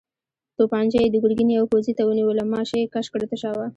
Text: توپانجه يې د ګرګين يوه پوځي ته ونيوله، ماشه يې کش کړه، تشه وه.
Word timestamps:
توپانجه 0.57 0.99
يې 1.03 1.09
د 1.11 1.15
ګرګين 1.23 1.49
يوه 1.57 1.69
پوځي 1.71 1.93
ته 1.97 2.03
ونيوله، 2.05 2.43
ماشه 2.53 2.75
يې 2.81 2.91
کش 2.93 3.05
کړه، 3.13 3.25
تشه 3.31 3.51
وه. 3.57 3.67